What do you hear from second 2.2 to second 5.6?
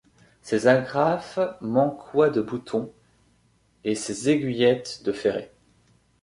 de boutons, et ses aiguillettes de ferrets.